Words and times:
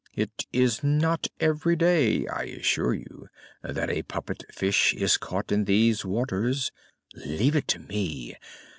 It 0.15 0.47
is 0.51 0.83
not 0.83 1.27
every 1.39 1.75
day, 1.75 2.25
I 2.27 2.45
assure 2.45 2.95
you, 2.95 3.27
that 3.61 3.91
a 3.91 4.01
puppet 4.01 4.43
fish 4.51 4.95
is 4.95 5.15
caught 5.15 5.51
in 5.51 5.65
these 5.65 6.03
waters. 6.03 6.71
Leave 7.13 7.55
it 7.55 7.67
to 7.67 7.79
me. 7.81 8.35